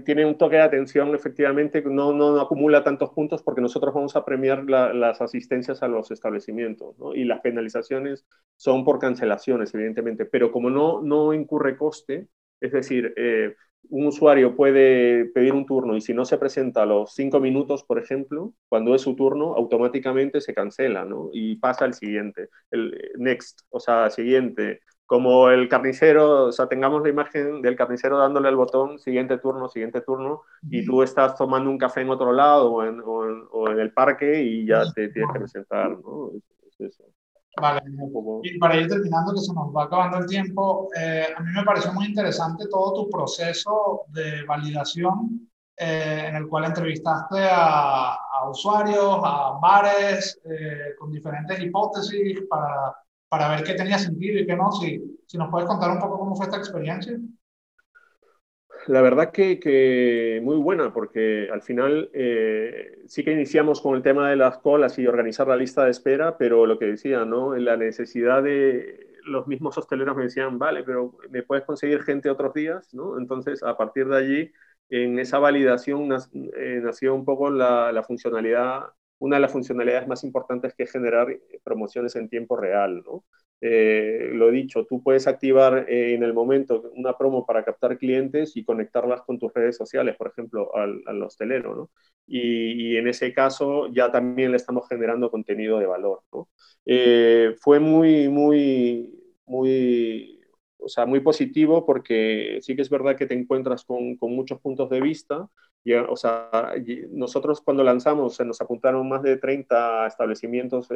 tiene 0.04 0.26
un 0.26 0.36
toque 0.36 0.56
de 0.56 0.62
atención, 0.62 1.14
efectivamente, 1.14 1.82
no, 1.82 2.12
no, 2.12 2.40
acumula 2.40 2.84
tantos 2.84 3.10
puntos 3.10 3.42
porque 3.42 3.60
nosotros 3.60 3.94
vamos 3.94 4.16
a 4.16 4.24
premiar 4.24 4.64
las 4.64 5.20
asistencias 5.20 5.82
a 5.82 5.88
los 5.88 6.10
establecimientos, 6.10 6.98
¿no? 6.98 7.14
Y 7.14 7.24
las 7.24 7.40
penalizaciones 7.40 8.26
son 8.56 8.84
por 8.84 8.98
cancelaciones, 8.98 9.74
evidentemente, 9.74 10.24
pero 10.24 10.52
como 10.52 10.70
no, 10.70 11.02
no 11.02 11.32
incurre 11.32 11.76
coste, 11.76 12.28
es 12.60 12.72
decir, 12.72 13.14
eh, 13.16 13.54
un 13.90 14.06
usuario 14.06 14.56
puede 14.56 15.26
pedir 15.26 15.52
un 15.52 15.66
turno 15.66 15.96
y 15.96 16.00
si 16.00 16.14
no 16.14 16.24
se 16.24 16.38
presenta 16.38 16.82
a 16.82 16.86
los 16.86 17.14
cinco 17.14 17.40
minutos, 17.40 17.84
por 17.84 17.98
ejemplo, 17.98 18.52
cuando 18.68 18.94
es 18.94 19.02
su 19.02 19.14
turno, 19.14 19.54
automáticamente 19.54 20.40
se 20.40 20.54
cancela, 20.54 21.04
¿no? 21.04 21.30
Y 21.32 21.56
pasa 21.56 21.84
al 21.84 21.94
siguiente, 21.94 22.48
el 22.70 23.12
next, 23.18 23.62
o 23.70 23.80
sea, 23.80 24.10
siguiente. 24.10 24.80
Como 25.04 25.50
el 25.50 25.68
carnicero, 25.68 26.46
o 26.46 26.52
sea, 26.52 26.68
tengamos 26.68 27.02
la 27.02 27.10
imagen 27.10 27.60
del 27.60 27.76
carnicero 27.76 28.16
dándole 28.16 28.48
el 28.48 28.56
botón, 28.56 28.98
siguiente 28.98 29.36
turno, 29.36 29.68
siguiente 29.68 30.00
turno, 30.00 30.42
y 30.70 30.86
tú 30.86 31.02
estás 31.02 31.36
tomando 31.36 31.68
un 31.68 31.76
café 31.76 32.00
en 32.00 32.10
otro 32.10 32.32
lado 32.32 32.72
o 32.72 32.84
en, 32.84 33.02
o 33.04 33.70
en, 33.70 33.78
el 33.78 33.92
parque 33.92 34.42
y 34.42 34.66
ya 34.66 34.84
te 34.94 35.08
tienes 35.08 35.30
que 35.34 35.40
presentar, 35.40 35.90
¿no? 35.90 36.30
Es 36.66 36.80
eso. 36.80 37.04
Vale, 37.60 37.82
y 38.42 38.58
para 38.58 38.76
ir 38.76 38.88
terminando, 38.88 39.34
que 39.34 39.40
se 39.40 39.52
nos 39.52 39.74
va 39.76 39.84
acabando 39.84 40.18
el 40.18 40.26
tiempo, 40.26 40.88
eh, 40.98 41.26
a 41.36 41.40
mí 41.40 41.50
me 41.54 41.64
pareció 41.64 41.92
muy 41.92 42.06
interesante 42.06 42.64
todo 42.70 42.94
tu 42.94 43.10
proceso 43.10 44.02
de 44.08 44.42
validación 44.44 45.50
eh, 45.76 46.26
en 46.28 46.36
el 46.36 46.48
cual 46.48 46.64
entrevistaste 46.64 47.46
a, 47.50 48.16
usuarios, 48.50 49.20
a 49.22 49.58
bares, 49.60 50.40
eh, 50.44 50.94
con 50.98 51.12
diferentes 51.12 51.60
hipótesis 51.60 52.40
para, 52.48 52.96
para 53.28 53.48
ver 53.48 53.64
qué 53.64 53.74
tenía 53.74 53.98
sentido 53.98 54.40
y 54.40 54.46
qué 54.46 54.56
no. 54.56 54.72
Si, 54.72 55.20
si 55.26 55.38
nos 55.38 55.50
puedes 55.50 55.68
contar 55.68 55.90
un 55.90 55.98
poco 55.98 56.18
cómo 56.18 56.34
fue 56.34 56.46
esta 56.46 56.58
experiencia. 56.58 57.18
La 58.88 59.00
verdad 59.00 59.30
que, 59.30 60.40
muy 60.42 60.56
buena, 60.56 60.92
porque 60.92 61.48
al 61.52 61.62
final 61.62 62.10
eh, 62.12 62.98
sí 63.06 63.22
que 63.22 63.30
iniciamos 63.32 63.80
con 63.80 63.94
el 63.94 64.02
tema 64.02 64.28
de 64.28 64.34
las 64.36 64.58
colas 64.58 64.98
y 64.98 65.06
organizar 65.06 65.46
la 65.46 65.56
lista 65.56 65.84
de 65.84 65.92
espera, 65.92 66.36
pero 66.36 66.66
lo 66.66 66.78
que 66.78 66.86
decía, 66.86 67.24
¿no? 67.24 67.54
La 67.56 67.76
necesidad 67.76 68.42
de 68.42 69.06
los 69.24 69.46
mismos 69.46 69.78
hosteleros 69.78 70.16
me 70.16 70.24
decían, 70.24 70.58
vale, 70.58 70.82
pero 70.82 71.16
me 71.30 71.44
puedes 71.44 71.64
conseguir 71.64 72.02
gente 72.02 72.28
otros 72.28 72.54
días, 72.54 72.92
¿no? 72.92 73.18
Entonces, 73.18 73.62
a 73.62 73.76
partir 73.76 74.08
de 74.08 74.16
allí, 74.16 74.52
en 74.90 75.18
esa 75.20 75.38
validación 75.38 76.08
eh, 76.56 76.80
nació 76.82 77.14
un 77.14 77.24
poco 77.24 77.50
la, 77.50 77.92
la, 77.92 78.02
funcionalidad, 78.02 78.86
una 79.22 79.36
de 79.36 79.42
las 79.42 79.52
funcionalidades 79.52 80.08
más 80.08 80.24
importantes 80.24 80.74
que 80.74 80.82
es 80.82 80.90
generar 80.90 81.28
promociones 81.62 82.16
en 82.16 82.28
tiempo 82.28 82.56
real. 82.56 83.04
Eh, 83.60 84.30
lo 84.32 84.50
dicho, 84.50 84.84
tú 84.84 85.00
puedes 85.00 85.28
activar 85.28 85.86
eh, 85.88 86.14
en 86.14 86.24
el 86.24 86.34
momento 86.34 86.90
una 86.96 87.16
promo 87.16 87.46
para 87.46 87.64
captar 87.64 87.98
clientes 87.98 88.56
y 88.56 88.64
conectarlas 88.64 89.22
con 89.22 89.38
tus 89.38 89.54
redes 89.54 89.76
sociales, 89.76 90.16
por 90.16 90.28
ejemplo, 90.28 90.74
al, 90.74 91.22
hostelero, 91.22 91.76
¿no? 91.76 91.90
Y, 92.26 92.96
en 92.96 93.06
ese 93.06 93.32
caso 93.32 93.86
ya 93.92 94.10
también 94.10 94.50
le 94.50 94.56
estamos 94.56 94.88
generando 94.88 95.30
contenido 95.30 95.78
de 95.78 95.86
valor. 95.86 96.22
Eh, 96.84 97.54
fue 97.60 97.78
muy, 97.78 98.28
muy, 98.28 99.08
muy, 99.46 100.40
o 100.84 100.88
sea, 100.88 101.06
muy 101.06 101.20
positivo 101.20 101.86
porque 101.86 102.58
sí 102.62 102.76
que 102.76 102.82
es 102.82 102.90
verdad 102.90 103.16
que 103.16 103.26
te 103.26 103.34
encuentras 103.34 103.84
con, 103.84 104.16
con 104.16 104.32
muchos 104.34 104.60
puntos 104.60 104.90
de 104.90 105.00
vista. 105.00 105.48
Y, 105.84 105.94
o 105.94 106.16
sea, 106.16 106.50
nosotros 107.10 107.60
cuando 107.60 107.82
lanzamos 107.82 108.36
se 108.36 108.44
nos 108.44 108.60
apuntaron 108.60 109.08
más 109.08 109.22
de 109.22 109.36
30 109.38 110.06
establecimientos 110.06 110.88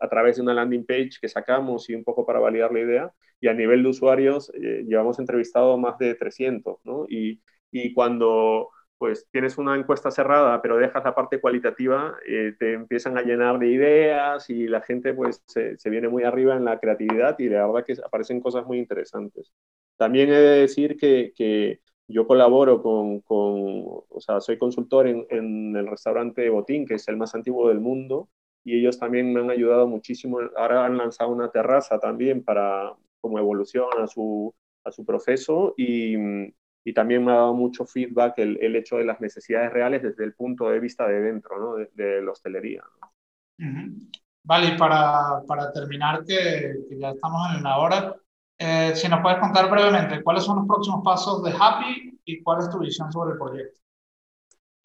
a 0.00 0.08
través 0.08 0.36
de 0.36 0.42
una 0.42 0.54
landing 0.54 0.84
page 0.84 1.12
que 1.20 1.28
sacamos 1.28 1.88
y 1.90 1.94
un 1.94 2.04
poco 2.04 2.26
para 2.26 2.40
validar 2.40 2.72
la 2.72 2.80
idea. 2.80 3.12
Y 3.40 3.48
a 3.48 3.54
nivel 3.54 3.82
de 3.82 3.90
usuarios 3.90 4.50
eh, 4.54 4.84
llevamos 4.86 5.18
entrevistado 5.18 5.76
más 5.78 5.98
de 5.98 6.14
300, 6.14 6.78
¿no? 6.84 7.04
Y, 7.08 7.42
y, 7.70 7.92
cuando 7.92 8.70
pues 8.98 9.26
tienes 9.30 9.58
una 9.58 9.76
encuesta 9.76 10.10
cerrada, 10.10 10.62
pero 10.62 10.78
dejas 10.78 11.04
la 11.04 11.14
parte 11.14 11.40
cualitativa, 11.40 12.16
eh, 12.26 12.54
te 12.58 12.72
empiezan 12.72 13.18
a 13.18 13.22
llenar 13.22 13.58
de 13.58 13.68
ideas 13.68 14.48
y 14.48 14.66
la 14.68 14.80
gente 14.80 15.12
pues 15.14 15.42
se, 15.46 15.76
viene 15.90 16.08
muy 16.08 16.24
arriba 16.24 16.56
en 16.56 16.64
la 16.64 16.78
creatividad 16.78 17.38
y 17.38 17.48
la 17.48 17.66
verdad 17.66 17.84
que 17.84 17.96
aparecen 18.04 18.40
cosas 18.40 18.66
muy 18.66 18.78
interesantes. 18.78 19.52
También 19.96 20.30
he 20.30 20.36
de 20.36 20.60
decir 20.60 20.96
que, 20.96 21.32
que 21.36 21.80
yo 22.08 22.26
colaboro 22.26 22.82
con, 22.82 23.20
con, 23.20 23.60
o 24.08 24.20
sea, 24.20 24.40
soy 24.40 24.58
consultor 24.58 25.06
en, 25.08 25.26
en 25.30 25.76
el 25.76 25.86
restaurante 25.86 26.48
Botín, 26.48 26.86
que 26.86 26.94
es 26.94 27.08
el 27.08 27.16
más 27.16 27.34
antiguo 27.34 27.68
del 27.68 27.80
mundo, 27.80 28.28
y 28.64 28.78
ellos 28.78 28.98
también 28.98 29.32
me 29.32 29.40
han 29.40 29.50
ayudado 29.50 29.86
muchísimo. 29.86 30.40
Ahora 30.56 30.86
han 30.86 30.96
lanzado 30.98 31.30
una 31.30 31.50
terraza 31.50 31.98
también 31.98 32.42
para 32.44 32.94
como 33.20 33.38
evolución 33.38 33.88
a 33.98 34.06
su, 34.06 34.54
a 34.84 34.92
su 34.92 35.04
proceso 35.04 35.74
y, 35.76 36.16
y 36.86 36.94
también 36.94 37.24
me 37.24 37.32
ha 37.32 37.34
dado 37.34 37.52
mucho 37.52 37.84
feedback 37.84 38.38
el, 38.38 38.58
el, 38.62 38.76
hecho 38.76 38.98
de 38.98 39.04
las 39.04 39.20
necesidades 39.20 39.72
reales 39.72 40.04
desde 40.04 40.22
el 40.22 40.34
punto 40.34 40.70
de 40.70 40.78
vista 40.78 41.04
de 41.08 41.20
dentro, 41.20 41.58
¿no? 41.58 41.74
de, 41.92 42.22
la 42.22 42.30
hostelería. 42.30 42.84
Vale, 44.44 44.68
y 44.68 44.78
para, 44.78 45.42
para 45.48 45.72
terminar, 45.72 46.24
que, 46.24 46.76
ya 46.96 47.10
estamos 47.10 47.56
en 47.56 47.64
la 47.64 47.78
hora, 47.78 48.14
eh, 48.56 48.92
si 48.94 49.08
nos 49.08 49.20
puedes 49.20 49.40
contar 49.40 49.68
brevemente 49.68 50.22
cuáles 50.22 50.44
son 50.44 50.58
los 50.58 50.66
próximos 50.68 51.02
pasos 51.04 51.42
de 51.42 51.50
Happy 51.58 52.20
y 52.24 52.40
cuál 52.44 52.60
es 52.60 52.70
tu 52.70 52.78
visión 52.78 53.10
sobre 53.10 53.32
el 53.32 53.38
proyecto. 53.38 53.80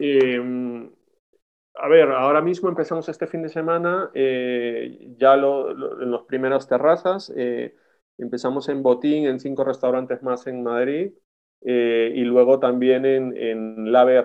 Eh, 0.00 0.90
a 1.76 1.86
ver, 1.86 2.10
ahora 2.10 2.40
mismo 2.40 2.68
empezamos 2.68 3.08
este 3.08 3.28
fin 3.28 3.42
de 3.42 3.48
semana, 3.48 4.10
eh, 4.12 5.14
ya 5.16 5.34
en 5.34 6.10
las 6.10 6.22
primeras 6.22 6.66
terrazas, 6.66 7.32
eh, 7.36 7.76
empezamos 8.18 8.68
en 8.68 8.82
Botín, 8.82 9.26
en 9.26 9.38
cinco 9.38 9.62
restaurantes 9.62 10.20
más 10.24 10.48
en 10.48 10.64
Madrid, 10.64 11.12
eh, 11.64 12.12
y 12.14 12.22
luego 12.22 12.58
también 12.58 13.04
en, 13.06 13.36
en 13.36 13.92
Lave, 13.92 14.16
el, 14.16 14.24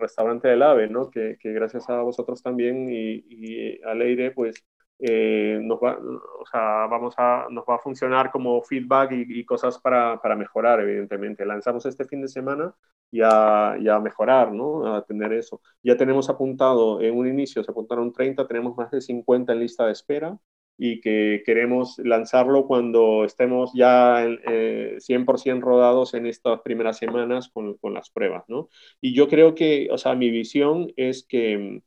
restaurante 0.00 0.48
del 0.48 0.62
Ave, 0.62 0.88
¿no? 0.88 1.10
que, 1.10 1.36
gracias 1.42 1.88
a 1.88 2.02
vosotros 2.02 2.42
también 2.42 2.88
y, 2.90 3.24
y 3.28 3.82
a 3.82 3.94
Leire, 3.94 4.30
pues 4.32 4.64
nos, 4.98 5.78
va, 5.78 5.98
o 6.40 6.46
sea, 6.46 6.86
vamos 6.86 7.14
a, 7.18 7.46
nos 7.50 7.64
va 7.64 7.76
a 7.76 7.78
funcionar 7.78 8.30
como 8.30 8.62
feedback 8.62 9.12
y, 9.12 9.40
y 9.40 9.44
cosas 9.44 9.78
para, 9.78 10.20
para, 10.20 10.36
mejorar, 10.36 10.80
evidentemente. 10.80 11.44
Lanzamos 11.44 11.84
este 11.86 12.04
fin 12.06 12.22
de 12.22 12.28
semana 12.28 12.74
y 13.14 13.20
a, 13.22 14.00
mejorar, 14.02 14.52
¿no? 14.52 14.94
A 14.94 15.04
tener 15.04 15.32
eso. 15.32 15.60
Ya 15.82 15.96
tenemos 15.96 16.28
apuntado, 16.28 17.00
en 17.00 17.16
un 17.16 17.28
inicio 17.28 17.62
se 17.62 17.70
apuntaron 17.70 18.12
30, 18.12 18.46
tenemos 18.48 18.76
más 18.76 18.90
de 18.90 19.00
50 19.00 19.52
en 19.52 19.60
lista 19.60 19.86
de 19.86 19.92
espera 19.92 20.36
y 20.76 21.00
que 21.00 21.42
queremos 21.46 21.98
lanzarlo 21.98 22.66
cuando 22.66 23.24
estemos 23.24 23.72
ya 23.74 24.24
100% 24.24 25.58
eh, 25.58 25.60
rodados 25.60 26.14
en 26.14 26.26
estas 26.26 26.60
primeras 26.62 26.98
semanas 26.98 27.48
con, 27.48 27.76
con, 27.78 27.94
las 27.94 28.10
pruebas, 28.10 28.44
¿no? 28.48 28.68
Y 29.00 29.14
yo 29.14 29.28
creo 29.28 29.54
que, 29.54 29.88
o 29.90 29.98
sea, 29.98 30.14
mi 30.14 30.30
visión 30.30 30.92
es 30.96 31.24
que, 31.26 31.82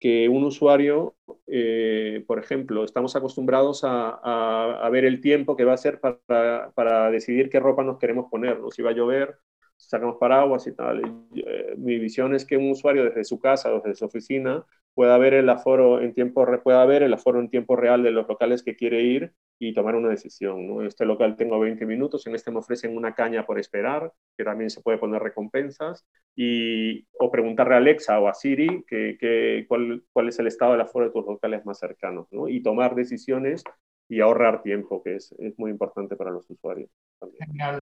que 0.00 0.28
un 0.28 0.44
usuario, 0.44 1.16
eh, 1.46 2.24
por 2.26 2.38
ejemplo, 2.38 2.84
estamos 2.84 3.16
acostumbrados 3.16 3.84
a, 3.84 4.10
a, 4.10 4.90
ver 4.90 5.04
el 5.04 5.20
tiempo 5.20 5.56
que 5.56 5.64
va 5.64 5.74
a 5.74 5.76
ser 5.76 6.00
para, 6.00 6.72
para 6.74 7.10
decidir 7.10 7.50
qué 7.50 7.60
ropa 7.60 7.84
nos 7.84 7.98
queremos 7.98 8.26
poner, 8.30 8.60
¿no? 8.60 8.70
Si 8.70 8.82
va 8.82 8.90
a 8.90 8.94
llover, 8.94 9.38
sacamos 9.78 10.16
paraguas 10.18 10.66
y 10.66 10.72
tal. 10.72 11.02
Eh, 11.34 11.74
mi 11.78 11.98
visión 11.98 12.34
es 12.34 12.44
que 12.44 12.56
un 12.56 12.70
usuario 12.70 13.04
desde 13.04 13.24
su 13.24 13.38
casa 13.38 13.70
desde 13.70 13.94
su 13.94 14.04
oficina 14.04 14.64
pueda 14.98 15.16
ver 15.16 15.32
el 15.32 15.48
aforo 15.48 16.00
en 16.00 16.12
tiempo, 16.12 16.44
pueda 16.64 16.84
ver 16.84 17.04
el 17.04 17.14
aforo 17.14 17.38
en 17.38 17.48
tiempo 17.48 17.76
real 17.76 18.02
de 18.02 18.10
los 18.10 18.26
locales 18.26 18.64
que 18.64 18.74
quiere 18.74 19.02
ir 19.02 19.32
y 19.56 19.72
tomar 19.72 19.94
una 19.94 20.08
decisión. 20.08 20.66
¿no? 20.66 20.82
Este 20.82 21.06
local 21.06 21.36
tengo 21.36 21.60
20 21.60 21.86
minutos, 21.86 22.26
en 22.26 22.34
este 22.34 22.50
me 22.50 22.58
ofrecen 22.58 22.96
una 22.96 23.14
caña 23.14 23.46
por 23.46 23.60
esperar, 23.60 24.12
que 24.36 24.42
también 24.42 24.70
se 24.70 24.80
puede 24.80 24.98
poner 24.98 25.22
recompensas, 25.22 26.04
y, 26.34 27.06
o 27.16 27.30
preguntarle 27.30 27.74
a 27.74 27.76
Alexa 27.76 28.18
o 28.18 28.26
a 28.26 28.34
Siri 28.34 28.84
que, 28.88 29.64
cuál, 29.68 30.02
cuál, 30.12 30.30
es 30.30 30.38
el 30.40 30.48
estado 30.48 30.72
del 30.72 30.80
aforo 30.80 31.04
de 31.04 31.12
tus 31.12 31.24
locales 31.24 31.64
más 31.64 31.78
cercanos, 31.78 32.26
¿no? 32.32 32.48
y 32.48 32.60
tomar 32.60 32.96
decisiones 32.96 33.62
y 34.08 34.20
ahorrar 34.20 34.62
tiempo, 34.62 35.00
que 35.04 35.14
es, 35.14 35.30
es 35.38 35.56
muy 35.60 35.70
importante 35.70 36.16
para 36.16 36.32
los 36.32 36.50
usuarios. 36.50 36.90
Genial. 37.38 37.78